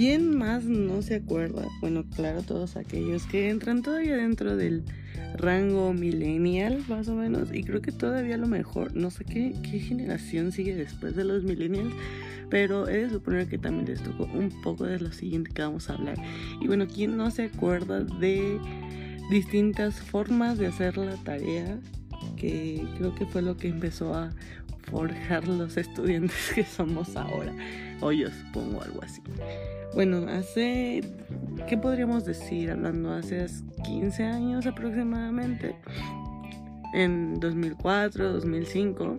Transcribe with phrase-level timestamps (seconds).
[0.00, 1.68] ¿quién más no se acuerda?
[1.82, 4.82] Bueno, claro, todos aquellos que entran todavía dentro del
[5.36, 9.52] rango millennial, más o menos, y creo que todavía a lo mejor, no sé qué,
[9.62, 11.92] qué generación sigue después de los millennials,
[12.48, 15.90] pero he de suponer que también les tocó un poco de lo siguiente que vamos
[15.90, 16.16] a hablar.
[16.62, 18.58] Y bueno, ¿quién no se acuerda de
[19.30, 21.78] distintas formas de hacer la tarea?
[22.38, 24.30] Que creo que fue lo que empezó a
[24.90, 27.54] forjar los estudiantes que somos ahora.
[28.00, 29.22] O yo supongo algo así.
[29.94, 31.02] Bueno, hace,
[31.68, 32.70] ¿qué podríamos decir?
[32.70, 33.46] Hablando hace
[33.84, 35.76] 15 años aproximadamente.
[36.94, 39.18] En 2004, 2005.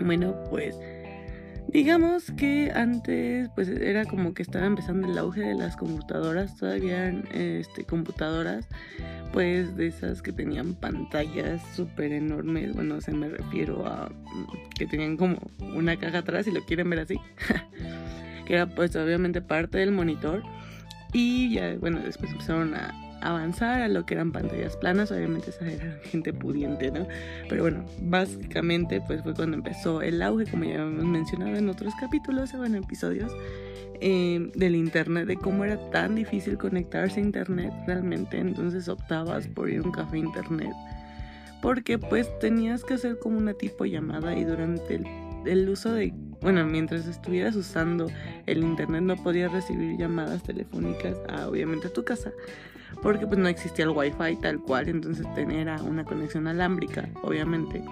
[0.00, 0.76] Bueno, pues
[1.68, 7.10] digamos que antes pues era como que estaba empezando el auge de las computadoras, todavía
[7.32, 8.66] este, computadoras
[9.32, 14.86] pues de esas que tenían pantallas súper enormes, bueno, se me refiero a mm, que
[14.86, 15.38] tenían como
[15.74, 17.16] una caja atrás si lo quieren ver así,
[18.46, 20.42] que era pues obviamente parte del monitor.
[21.12, 25.66] Y ya bueno, después empezaron a avanzar a lo que eran pantallas planas, obviamente esa
[25.66, 27.06] era gente pudiente, ¿no?
[27.48, 31.92] Pero bueno, básicamente pues fue cuando empezó el auge, como ya hemos mencionado en otros
[32.00, 33.32] capítulos o en episodios,
[34.00, 39.68] eh, del internet, de cómo era tan difícil conectarse a internet realmente, entonces optabas por
[39.68, 40.72] ir a un café internet,
[41.60, 45.06] porque pues tenías que hacer como una tipo llamada y durante el,
[45.44, 48.08] el uso de bueno, mientras estuvieras usando
[48.46, 52.32] el internet no podías recibir llamadas telefónicas a obviamente a tu casa
[53.02, 57.82] porque pues no existía el wifi tal cual, entonces tener una conexión alámbrica, obviamente.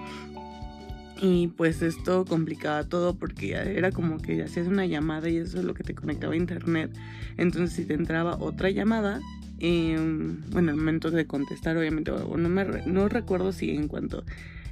[1.21, 5.65] Y pues esto complicaba todo porque era como que hacías una llamada y eso es
[5.65, 6.91] lo que te conectaba a internet.
[7.37, 9.19] Entonces si te entraba otra llamada,
[9.59, 14.23] em, bueno, el momento de contestar obviamente, no, me, no recuerdo si en cuanto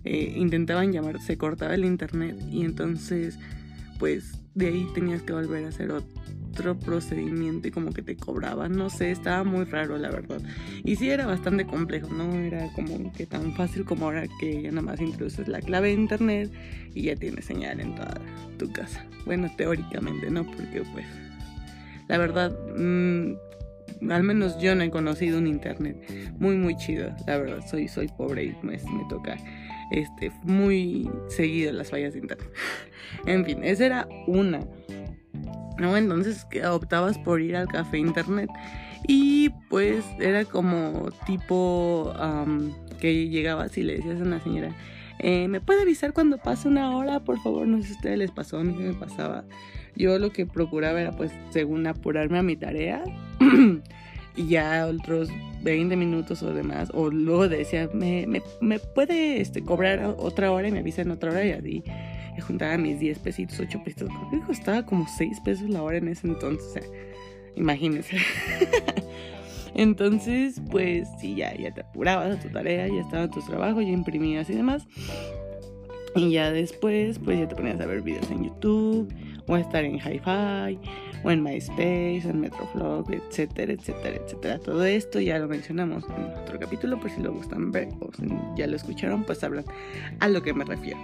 [0.06, 3.38] eh, intentaban llamar se cortaba el internet y entonces
[4.00, 5.92] pues de ahí tenías que volver a hacer
[6.58, 10.42] otro procedimiento y como que te cobraban, no sé, estaba muy raro la verdad.
[10.84, 14.70] Y sí era bastante complejo, no era como que tan fácil como ahora que ya
[14.70, 16.52] nada más introduces la clave de internet
[16.96, 18.20] y ya tienes señal en toda
[18.58, 19.06] tu casa.
[19.26, 20.46] Bueno, teóricamente, ¿no?
[20.46, 21.06] Porque pues
[22.08, 25.98] la verdad, mm, al menos yo no he conocido un internet
[26.40, 29.38] muy muy chido, la verdad, soy, soy pobre y pues, me toca
[29.92, 32.50] este, muy seguido las fallas de internet.
[33.28, 34.62] en fin, esa era una.
[35.80, 35.98] ¿No?
[35.98, 38.50] Entonces optabas por ir al café internet
[39.08, 42.14] y pues era como tipo
[43.00, 44.76] que llegabas y le decías a una señora,
[45.20, 47.20] eh, ¿me puede avisar cuando pase una hora?
[47.22, 49.46] Por favor, no sé si a ustedes les pasó, a mí me pasaba.
[49.96, 53.04] Yo lo que procuraba era pues según apurarme a mi tarea
[54.36, 55.30] y ya otros
[55.64, 58.28] 20 minutos o demás, o luego decía, ¿me,
[58.62, 61.46] me, puede este, cobrar otra hora y me avisa en otra hora?
[61.46, 61.84] Y así
[62.42, 66.08] juntaba mis 10 pesitos, 8 pesitos, creo que costaba como 6 pesos la hora en
[66.08, 66.90] ese entonces,
[67.56, 68.18] imagínense.
[69.76, 73.92] entonces, pues sí, ya, ya te apurabas a tu tarea, ya estaban tus trabajos, ya
[73.92, 74.88] imprimías y demás.
[76.16, 79.14] Y ya después, pues ya te ponías a ver videos en YouTube,
[79.48, 80.80] o a estar en Hi-Fi,
[81.24, 84.60] o en MySpace, en Metroflog, etcétera, etcétera, etcétera.
[84.60, 88.28] Todo esto ya lo mencionamos en otro capítulo, por si lo gustan ver o si
[88.56, 89.66] ya lo escucharon, pues hablan
[90.20, 91.00] a lo que me refiero.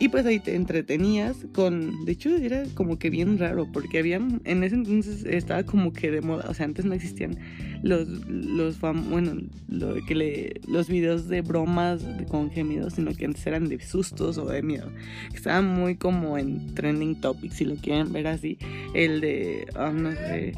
[0.00, 4.40] Y pues ahí te entretenías con, de hecho era como que bien raro, porque habían,
[4.44, 7.36] en ese entonces estaba como que de moda, o sea, antes no existían
[7.82, 13.44] los, los bueno, lo, que le, los videos de bromas con gemidos, sino que antes
[13.46, 14.90] eran de sustos o de miedo.
[15.34, 18.56] Estaban muy como en trending topics, si lo quieren ver así,
[18.94, 20.52] el de, ah, no sé,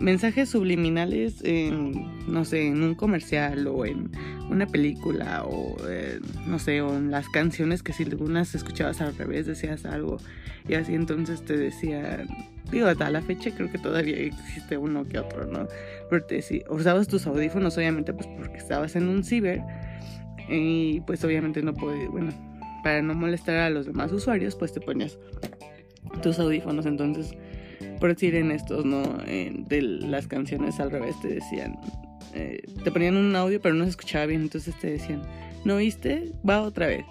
[0.00, 4.10] mensajes subliminales en, no sé, en un comercial o en
[4.48, 9.16] una película o, eh, no sé, o en las canciones que si algunas escuchabas al
[9.16, 10.18] revés decías algo
[10.68, 12.28] y así entonces te decían,
[12.70, 15.66] digo, hasta la fecha creo que todavía existe uno que otro, ¿no?
[16.08, 19.62] Pero te decía, usabas tus audífonos obviamente pues porque estabas en un ciber
[20.48, 22.32] y pues obviamente no podías, bueno,
[22.82, 25.18] para no molestar a los demás usuarios pues te ponías
[26.22, 27.34] tus audífonos entonces
[27.98, 29.02] por decir en estos, ¿no?
[29.02, 31.78] de las canciones al revés te decían,
[32.34, 35.22] eh, te ponían un audio pero no se escuchaba bien, entonces te decían,
[35.64, 36.32] ¿no oíste?
[36.48, 37.04] Va otra vez.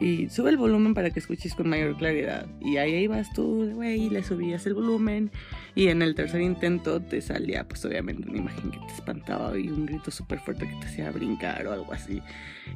[0.00, 2.46] Y sube el volumen para que escuches con mayor claridad.
[2.60, 5.30] Y ahí, ahí vas tú, güey, le subías el volumen.
[5.74, 9.68] Y en el tercer intento te salía, pues obviamente, una imagen que te espantaba y
[9.68, 12.22] un grito súper fuerte que te hacía brincar o algo así.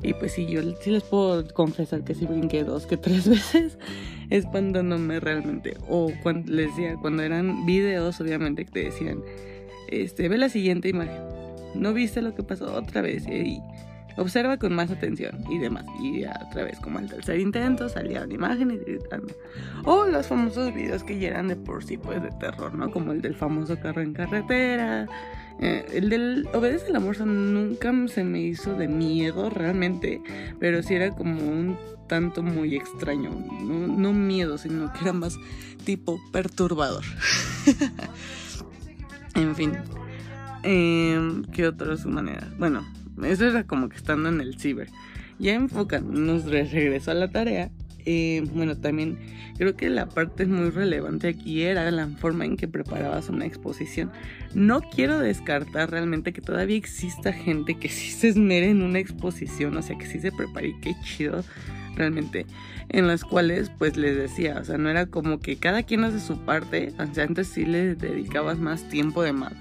[0.03, 3.79] Y pues sí, yo sí les puedo confesar que sí brinqué dos que tres veces
[4.31, 8.85] es cuando no me realmente, o cuando les decía, cuando eran videos, obviamente, que te
[8.85, 9.23] decían,
[9.89, 11.23] este, ve la siguiente imagen,
[11.75, 13.61] no viste lo que pasó otra vez, y
[14.17, 15.85] Observa con más atención y demás.
[16.01, 19.35] Y a través, como al tercer intento, salían imágenes gritando.
[19.85, 22.91] O los famosos videos que ya eran de por sí, pues de terror, ¿no?
[22.91, 25.07] Como el del famoso carro en carretera.
[25.61, 30.21] Eh, el del Obedece el amor nunca se me hizo de miedo realmente,
[30.59, 31.77] pero sí era como un
[32.09, 33.31] tanto muy extraño.
[33.63, 35.39] No, no miedo, sino que era más
[35.85, 37.05] tipo perturbador.
[39.35, 39.73] en fin.
[40.63, 42.47] Eh, ¿Qué otras maneras?
[42.59, 42.85] Bueno,
[43.23, 44.89] eso era como que estando en el ciber.
[45.39, 47.71] Ya enfocándonos, regreso a la tarea.
[48.07, 49.19] Eh, bueno, también
[49.57, 54.11] creo que la parte muy relevante aquí era la forma en que preparabas una exposición.
[54.55, 59.77] No quiero descartar realmente que todavía exista gente que sí se esmere en una exposición,
[59.77, 61.45] o sea, que sí se prepare y qué chido
[61.97, 62.47] realmente,
[62.91, 66.21] en las cuales pues les decía, o sea, no era como que cada quien hace
[66.21, 69.53] su parte, o sea, antes sí le dedicabas más tiempo de más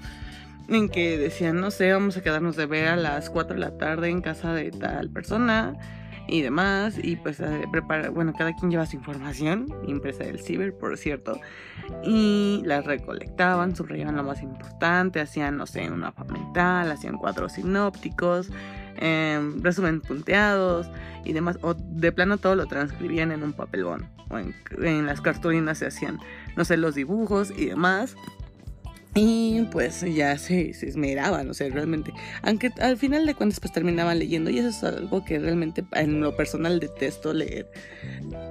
[0.68, 3.76] en que decían, no sé, vamos a quedarnos de ver a las 4 de la
[3.76, 5.76] tarde en casa de tal persona
[6.26, 10.96] y demás, y pues preparar, bueno, cada quien lleva su información, impresa del ciber, por
[10.96, 11.38] cierto,
[12.02, 17.52] y las recolectaban, subrayaban lo más importante, hacían, no sé, un mapa mental, hacían cuadros
[17.52, 18.50] sinópticos,
[18.96, 20.90] em, resumen punteados
[21.24, 25.20] y demás, o de plano todo lo transcribían en un papelón, o en, en las
[25.20, 26.18] cartulinas se hacían,
[26.56, 28.16] no sé, los dibujos y demás.
[29.16, 32.12] Y pues ya se, se esmeraban, o sea, realmente.
[32.42, 36.20] Aunque al final de cuentas pues terminaban leyendo y eso es algo que realmente en
[36.20, 37.70] lo personal detesto leer.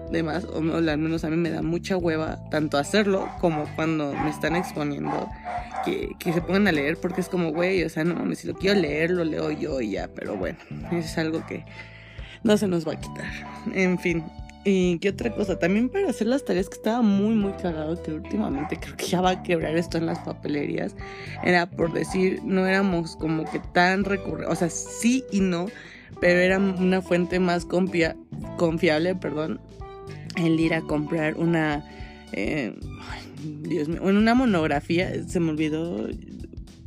[0.10, 4.30] Demás, o al menos a mí me da mucha hueva tanto hacerlo como cuando me
[4.30, 5.30] están exponiendo
[5.84, 8.48] que, que se pongan a leer porque es como, güey, o sea, no mames, si
[8.48, 10.60] lo quiero leer, lo leo yo y ya, pero bueno,
[10.94, 11.66] es algo que
[12.44, 13.26] no se nos va a quitar.
[13.74, 14.24] En fin,
[14.66, 18.14] y qué otra cosa, también para hacer las tareas que estaba muy muy cagado, que
[18.14, 20.96] últimamente creo que ya va a quebrar esto en las papelerías,
[21.44, 25.68] era por decir, no éramos como que tan recurrentes, o sea, sí y no,
[26.22, 29.60] pero era una fuente más confiable, perdón,
[30.38, 31.86] el ir a comprar una,
[32.32, 32.74] eh,
[33.64, 36.08] Dios mío, una monografía, se me olvidó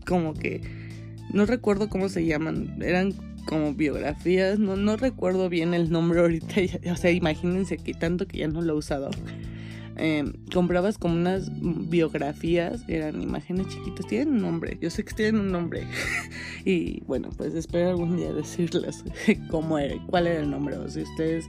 [0.06, 0.62] como que,
[1.32, 3.12] no recuerdo cómo se llaman, eran
[3.46, 6.54] como biografías, no, no recuerdo bien el nombre ahorita,
[6.93, 9.10] o sea, imagínense que tanto que ya no lo he usado.
[9.98, 11.50] Em, comprabas como unas
[11.88, 15.87] biografías, eran imágenes chiquitas, tienen un nombre, yo sé que tienen un nombre.
[16.66, 19.04] y bueno, pues espero algún día decirles
[19.50, 21.49] cómo era, cuál era el nombre, o si ustedes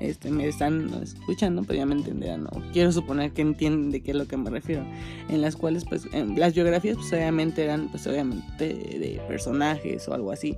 [0.00, 2.50] este, me están escuchando, pues ya me entenderán, ¿no?
[2.72, 4.84] Quiero suponer que entienden de qué es lo que me refiero.
[5.28, 10.32] En las cuales, pues, las biografías, pues obviamente eran, pues obviamente de personajes o algo
[10.32, 10.56] así.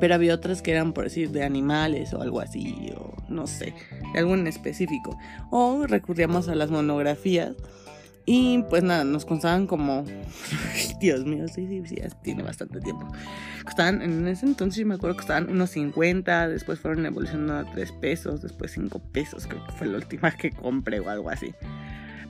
[0.00, 3.74] Pero había otras que eran, por decir, de animales o algo así, o no sé,
[4.12, 5.16] de algo en específico.
[5.50, 7.54] O recurríamos a las monografías.
[8.30, 10.04] Y pues nada, nos costaban como.
[11.00, 13.08] Dios mío, sí, sí, sí, ya tiene bastante tiempo.
[13.64, 17.72] Costaban, en ese entonces yo me acuerdo que costaban unos 50, después fueron evolucionando a
[17.72, 21.54] 3 pesos, después 5 pesos, creo que fue la última que compré o algo así.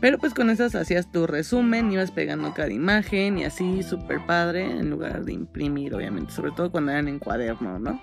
[0.00, 4.64] Pero pues con esas hacías tu resumen, ibas pegando cada imagen y así súper padre
[4.64, 8.00] en lugar de imprimir, obviamente, sobre todo cuando eran en cuaderno, ¿no?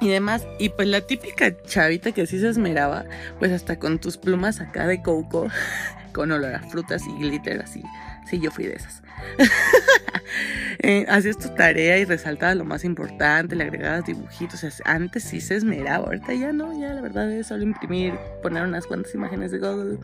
[0.00, 3.04] Y demás, y pues la típica chavita que así se esmeraba,
[3.38, 5.46] pues hasta con tus plumas acá de coco,
[6.12, 7.82] con olor a frutas y glitter así.
[8.26, 9.02] Sí, yo fui de esas.
[10.78, 14.62] eh, hacías tu tarea y resaltabas lo más importante, le agregabas dibujitos.
[14.64, 18.14] O sea, antes sí se esmeraba, ahorita ya no, ya la verdad es solo imprimir,
[18.42, 19.98] poner unas cuantas imágenes de Google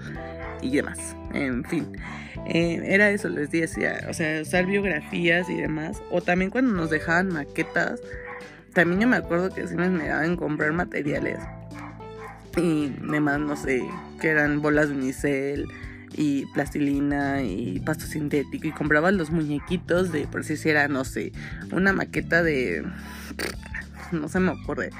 [0.60, 1.16] y demás.
[1.32, 1.96] En fin,
[2.46, 6.02] eh, era eso, les decía, o sea, usar biografías y demás.
[6.10, 8.00] O también cuando nos dejaban maquetas,
[8.74, 11.38] también yo me acuerdo que sí me esmeraba en comprar materiales.
[12.56, 13.82] Y demás, no sé,
[14.20, 15.68] que eran bolas de unicel
[16.16, 21.32] y plastilina y pasto sintético y compraba los muñequitos de, por si era, no sé,
[21.72, 22.84] una maqueta de,
[24.12, 24.90] no se me ocurre,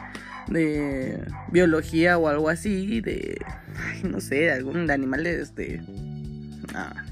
[0.49, 3.39] de biología o algo así, de,
[4.05, 5.83] no sé, de algún de animales de,
[6.75, 7.05] ah,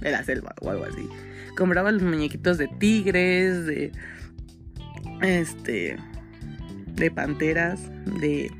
[0.00, 1.08] de la selva o algo así.
[1.56, 3.92] Compraba los muñequitos de tigres, de,
[5.22, 5.96] este,
[6.96, 7.80] de panteras,
[8.20, 8.50] de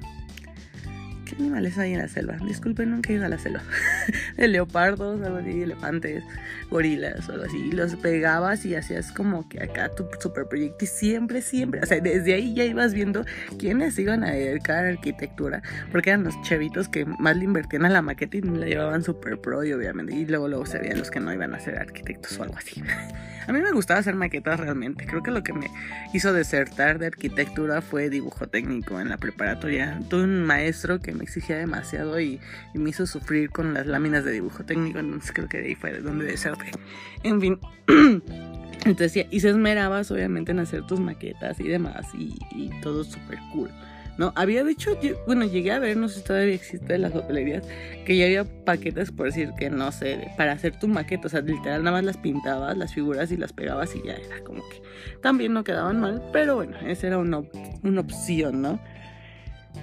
[1.24, 2.36] ¿Qué animales hay en la selva?
[2.46, 3.62] Disculpen, nunca he ido a la selva.
[4.36, 6.24] de leopardos, algo así, elefantes,
[6.70, 7.58] gorilas, algo así.
[7.68, 10.84] Y los pegabas y hacías como que acá tu super proyecto.
[10.84, 13.24] Y siempre, siempre, o sea, desde ahí ya ibas viendo
[13.58, 15.62] quiénes iban a dedicar a arquitectura.
[15.90, 19.40] Porque eran los chavitos que más le invertían a la maqueta y la llevaban super
[19.40, 20.14] pro, y obviamente.
[20.14, 22.82] Y luego, luego se veían los que no iban a ser arquitectos o algo así.
[23.46, 25.06] a mí me gustaba hacer maquetas realmente.
[25.06, 25.66] Creo que lo que me
[26.12, 30.00] hizo desertar de arquitectura fue dibujo técnico en la preparatoria.
[30.08, 32.40] Tuve un maestro que me exigía demasiado y,
[32.74, 35.92] me hizo sufrir con las láminas de dibujo técnico, entonces creo que de ahí fue
[35.92, 36.72] de donde desarrollé.
[37.22, 37.58] En fin,
[38.84, 43.38] entonces y se esmerabas obviamente en hacer tus maquetas y demás y, y todo súper
[43.52, 43.70] cool.
[44.16, 44.32] ¿no?
[44.36, 44.96] Había dicho,
[45.26, 47.64] bueno, llegué a ver, no sé si todavía existe en las papelerías,
[48.04, 51.40] que ya había paquetes, por decir que no sé, para hacer tu maqueta, o sea,
[51.40, 54.82] literal nada más las pintabas, las figuras y las pegabas y ya era como que
[55.20, 57.42] también no quedaban mal, pero bueno, esa era una,
[57.82, 58.78] una opción, ¿no?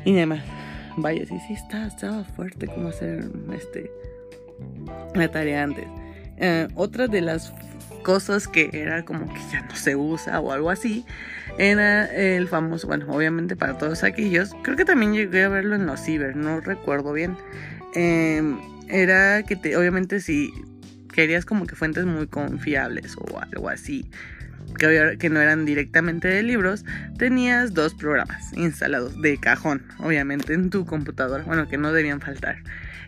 [0.05, 0.43] Y demás,
[1.01, 3.91] vaya, sí, sí, estaba, estaba fuerte como hacer este,
[5.15, 5.85] la tarea antes.
[6.37, 7.53] Eh, otra de las
[8.03, 11.05] cosas que era como que ya no se usa o algo así
[11.57, 15.85] era el famoso, bueno, obviamente para todos aquellos, creo que también llegué a verlo en
[15.85, 17.37] los ciber, no recuerdo bien.
[17.93, 20.51] Em, era que te, obviamente si
[21.13, 24.09] querías como que fuentes muy confiables o algo así,
[25.17, 26.85] que, no eran directamente de libros,
[27.17, 32.57] tenías dos programas instalados de cajón, obviamente en tu computadora, bueno, que no debían faltar.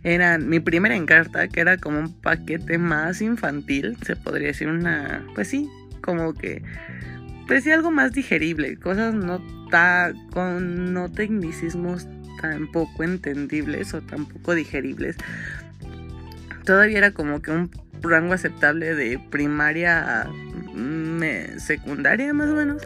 [0.03, 5.25] Eran mi primera encarta, que era como un paquete más infantil, se podría decir una,
[5.33, 5.69] pues sí,
[6.01, 6.61] como que
[7.47, 12.07] pues sí algo más digerible, cosas no ta, con no tecnicismos
[12.41, 15.15] tan poco entendibles o tampoco digeribles.
[16.65, 20.27] Todavía era como que un rango aceptable de primaria
[21.57, 22.81] secundaria más o menos.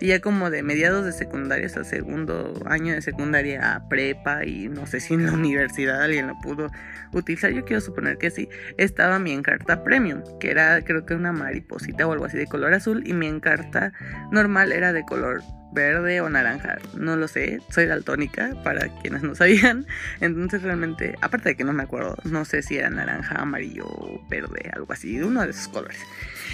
[0.00, 4.68] Y ya como de mediados de secundaria hasta segundo año de secundaria a prepa y
[4.68, 6.70] no sé si en la universidad alguien lo pudo
[7.12, 11.32] utilizar, yo quiero suponer que sí, estaba mi encarta premium, que era creo que una
[11.32, 13.92] mariposita o algo así de color azul y mi encarta
[14.30, 15.42] normal era de color
[15.72, 19.86] verde o naranja, no lo sé, soy daltónica para quienes no sabían,
[20.20, 23.86] entonces realmente, aparte de que no me acuerdo, no sé si era naranja, amarillo,
[24.28, 26.00] verde, algo así, uno de esos colores.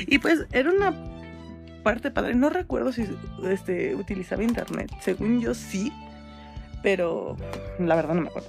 [0.07, 0.93] Y pues era una
[1.87, 2.35] parte padre.
[2.35, 3.07] No recuerdo si
[3.49, 4.90] este, utilizaba internet.
[4.99, 5.93] Según yo sí,
[6.83, 7.37] pero
[7.78, 8.49] la verdad no me acuerdo.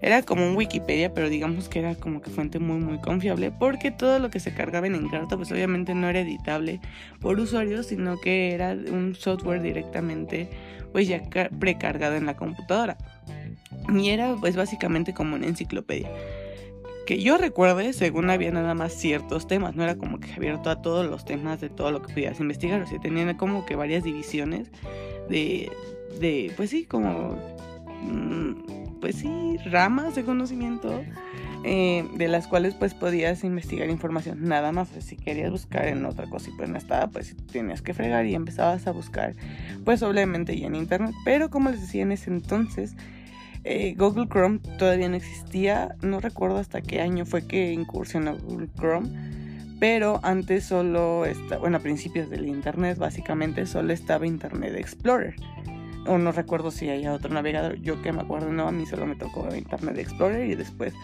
[0.00, 3.90] Era como un Wikipedia, pero digamos que era como que fuente muy muy confiable porque
[3.90, 6.80] todo lo que se cargaba en Encarta pues obviamente no era editable
[7.20, 10.48] por usuarios, sino que era un software directamente
[10.90, 11.20] pues ya
[11.58, 12.96] precargado en la computadora.
[13.92, 16.08] Y era pues básicamente como una enciclopedia
[17.08, 20.82] que yo recuerde, según había nada más ciertos temas, no era como que abierto a
[20.82, 24.04] todos los temas de todo lo que pudieras investigar, o sea, tenían como que varias
[24.04, 24.68] divisiones
[25.30, 25.72] de,
[26.20, 27.38] de pues sí, como,
[28.02, 31.02] mm, pues sí, ramas de conocimiento.
[31.64, 36.30] Eh, de las cuales pues podías investigar información nada más si querías buscar en otra
[36.30, 39.34] cosa y pues no estaba pues tenías que fregar y empezabas a buscar
[39.84, 42.94] pues obviamente ya en internet pero como les decía en ese entonces
[43.70, 48.70] eh, Google Chrome todavía no existía, no recuerdo hasta qué año fue que incursionó Google
[48.78, 49.10] Chrome,
[49.78, 55.34] pero antes solo, está, bueno, a principios del Internet básicamente solo estaba Internet Explorer.
[56.06, 59.04] O no recuerdo si había otro navegador, yo que me acuerdo, no, a mí solo
[59.04, 60.94] me tocó Internet Explorer y después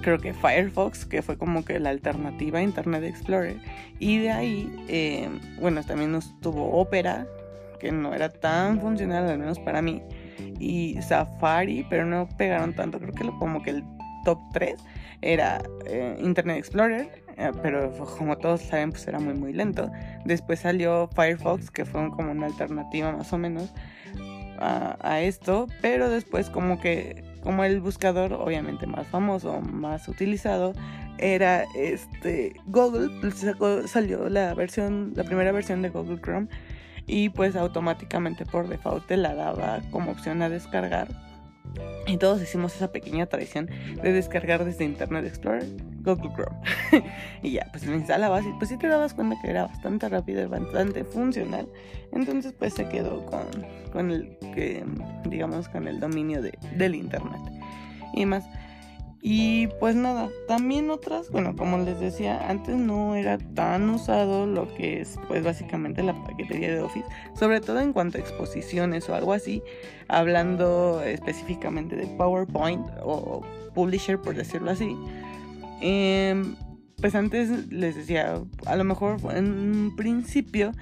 [0.00, 3.56] creo que Firefox, que fue como que la alternativa a Internet Explorer.
[3.98, 5.28] Y de ahí, eh,
[5.60, 7.26] bueno, también nos tuvo Opera,
[7.80, 10.00] que no era tan funcional, al menos para mí
[10.58, 12.98] y Safari, pero no pegaron tanto.
[12.98, 13.84] Creo que como que el
[14.24, 14.74] top 3
[15.22, 19.90] era eh, Internet Explorer, eh, pero como todos saben, pues era muy muy lento.
[20.24, 23.72] Después salió Firefox, que fue como una alternativa más o menos
[24.58, 30.72] a, a esto, pero después como que como el buscador obviamente más famoso, más utilizado,
[31.18, 33.10] era este Google,
[33.86, 36.48] salió la versión, la primera versión de Google Chrome
[37.06, 41.08] y pues automáticamente por default te la daba como opción a descargar.
[42.06, 43.68] Y todos hicimos esa pequeña tradición
[44.02, 45.64] de descargar desde Internet Explorer
[46.02, 46.58] Google Chrome.
[47.42, 50.42] y ya, pues lo instalabas y pues si te dabas cuenta que era bastante rápido
[50.42, 51.66] y bastante funcional.
[52.12, 53.46] Entonces pues se quedó con,
[53.92, 54.84] con el, que,
[55.24, 57.40] digamos, con el dominio de, del Internet.
[58.12, 58.44] Y más,
[59.26, 64.68] y pues nada, también otras, bueno, como les decía, antes no era tan usado lo
[64.74, 69.14] que es pues básicamente la paquetería de Office, sobre todo en cuanto a exposiciones o
[69.14, 69.62] algo así,
[70.08, 73.40] hablando específicamente de PowerPoint o
[73.74, 74.94] Publisher por decirlo así.
[75.80, 76.54] Em,
[77.00, 80.72] pues antes les decía, a lo mejor en un principio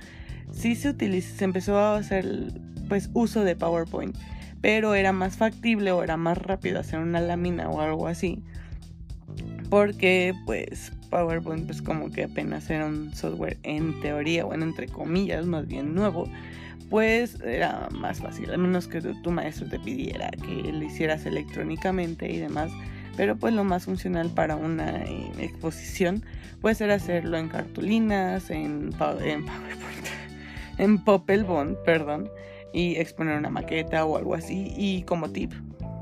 [0.51, 4.17] sí se utiliza, se empezó a hacer pues uso de PowerPoint
[4.63, 8.43] pero era más factible o era más rápido hacer una lámina o algo así.
[9.69, 15.45] Porque pues PowerPoint pues como que apenas era un software en teoría, bueno, entre comillas,
[15.47, 16.29] más bien nuevo,
[16.89, 22.31] pues era más fácil, al menos que tu, maestro te pidiera que lo hicieras electrónicamente
[22.31, 22.71] y demás.
[23.17, 26.25] Pero pues lo más funcional para una eh, exposición
[26.63, 29.49] pues era hacerlo en cartulinas, en, PowerPoint,
[30.79, 32.31] en Bond, perdón
[32.73, 34.73] y exponer una maqueta o algo así.
[34.77, 35.53] Y como tip,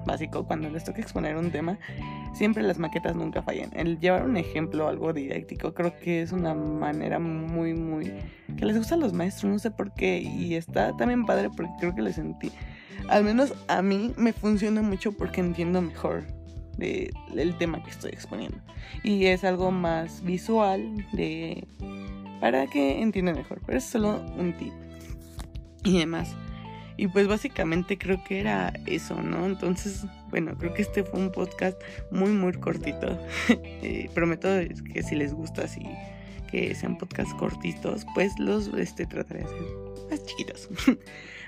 [0.07, 1.79] básico, cuando les toca exponer un tema,
[2.35, 3.71] siempre las maquetas nunca fallan.
[3.75, 8.12] El llevar un ejemplo, algo didáctico, creo que es una manera muy, muy...
[8.57, 11.73] que les gusta a los maestros, no sé por qué, y está también padre porque
[11.81, 12.50] creo que les sentí...
[13.09, 16.25] Al menos a mí me funciona mucho porque entiendo mejor
[16.77, 18.59] de, del tema que estoy exponiendo.
[19.03, 21.67] Y es algo más visual de
[22.41, 23.61] para que entiendan mejor.
[23.67, 24.73] Pero es solo un tip.
[25.85, 26.35] Y demás.
[27.00, 29.47] Y pues básicamente creo que era eso, ¿no?
[29.47, 31.80] Entonces, bueno, creo que este fue un podcast
[32.11, 33.19] muy, muy cortito.
[33.49, 34.49] eh, prometo
[34.92, 35.80] que si les gusta, si
[36.50, 40.69] que sean podcasts cortitos, pues los este, trataré de hacer más chiquitos.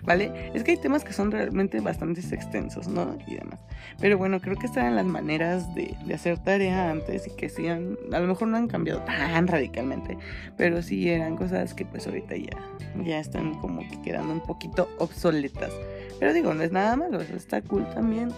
[0.03, 0.51] ¿Vale?
[0.53, 3.17] Es que hay temas que son realmente bastante extensos, ¿no?
[3.29, 3.61] Y demás.
[4.01, 8.19] Pero bueno, creo que están las maneras de, hacer tarea antes y que sean, a
[8.19, 10.19] lo mejor no han cambiado tan radicalmente,
[10.57, 12.59] pero sí eran cosas que pues ahorita ya,
[13.05, 15.73] ya están como que quedando un poquito obsoletas.
[16.19, 18.31] Pero digo, no es nada malo, está cool también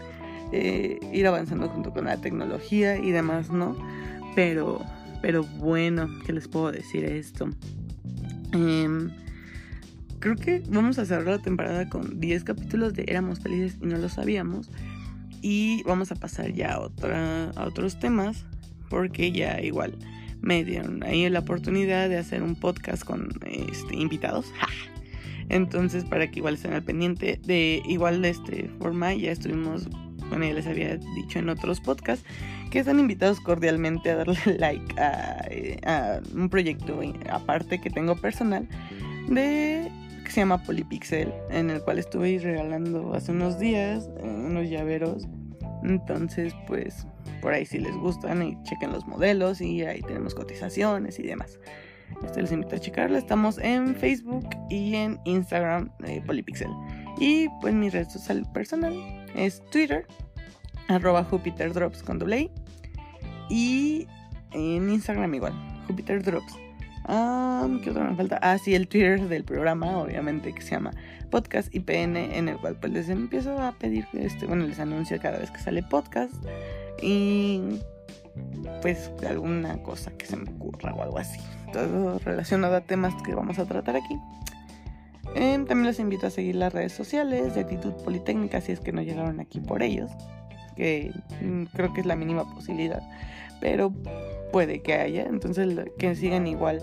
[0.53, 3.75] eh, ir avanzando junto con la tecnología y demás, ¿no?
[4.35, 4.85] Pero
[5.25, 7.49] pero bueno, ¿qué les puedo decir esto?
[8.53, 9.09] Eh,
[10.25, 13.99] creo que vamos a cerrar la temporada con 10 capítulos de Éramos felices y no
[13.99, 14.71] lo sabíamos.
[15.43, 18.47] Y vamos a pasar ya a, otra, a otros temas,
[18.89, 19.99] porque ya igual
[20.41, 24.51] me dieron ahí la oportunidad de hacer un podcast con este, invitados.
[25.51, 29.91] Entonces, para que igual estén al pendiente de igual de esta forma, ya estuvimos,
[30.31, 32.25] bueno, ya les había dicho en otros podcasts,
[32.71, 34.95] que están invitados cordialmente a darle like
[35.51, 36.99] eh, a, un proyecto
[37.31, 38.67] aparte que tengo personal
[39.29, 39.91] de
[40.25, 45.29] que se llama Polypixel, en el cual estuve regalando hace unos días eh, unos llaveros.
[45.83, 47.07] Entonces, pues
[47.41, 51.59] por ahí si les gustan y chequen los modelos y ahí tenemos cotizaciones y demás.
[52.25, 53.17] Este les invito a checarlo.
[53.17, 56.71] Estamos en Facebook y en Instagram de Polypixel.
[57.19, 58.95] Y pues mi red social personal
[59.35, 60.07] es Twitter,
[60.89, 61.27] arroba
[62.05, 62.51] con doble
[63.51, 64.07] y
[64.53, 65.53] en Instagram igual,
[65.87, 66.55] Jupiter Drops.
[67.07, 68.39] ¿Qué otra me falta?
[68.41, 70.93] Ah, sí, el Twitter del programa, obviamente, que se llama
[71.31, 75.39] Podcast IPN, en el cual pues les empiezo a pedir, este, bueno, les anuncio cada
[75.39, 76.33] vez que sale podcast
[77.03, 77.81] y
[78.81, 81.41] pues alguna cosa que se me ocurra o algo así.
[81.73, 84.19] Todo relacionado a temas que vamos a tratar aquí.
[85.35, 88.93] Em, también les invito a seguir las redes sociales de Actitud Politécnica si es que
[88.93, 90.11] no llegaron aquí por ellos,
[90.77, 91.13] que
[91.43, 93.03] mm, creo que es la mínima posibilidad
[93.61, 93.93] pero
[94.53, 95.27] puede que haya.
[95.27, 96.81] Entonces que sigan igual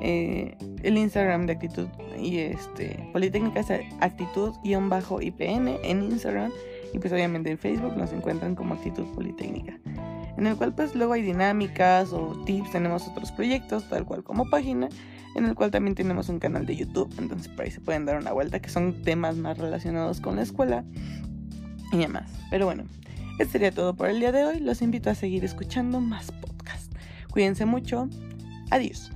[0.00, 1.88] eh, el Instagram de actitud
[2.20, 6.52] y este Politécnica es actitud-ipn en Instagram
[6.92, 9.78] y pues obviamente en Facebook nos encuentran como actitud Politécnica.
[10.36, 14.50] En el cual pues luego hay dinámicas o tips, tenemos otros proyectos tal cual como
[14.50, 14.88] página,
[15.36, 18.18] en el cual también tenemos un canal de YouTube, entonces por ahí se pueden dar
[18.18, 20.84] una vuelta que son temas más relacionados con la escuela
[21.92, 22.30] y demás.
[22.50, 22.84] Pero bueno,
[23.38, 24.60] este sería todo por el día de hoy.
[24.60, 26.90] Los invito a seguir escuchando más podcasts.
[27.30, 28.08] Cuídense mucho.
[28.70, 29.10] Adiós.